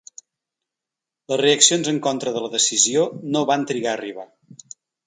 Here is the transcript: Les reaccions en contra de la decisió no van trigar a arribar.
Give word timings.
Les 1.33 1.41
reaccions 1.43 1.91
en 1.93 2.01
contra 2.09 2.35
de 2.39 2.45
la 2.47 2.51
decisió 2.57 3.07
no 3.37 3.47
van 3.53 3.71
trigar 3.75 3.97
a 3.97 3.97
arribar. 4.01 4.31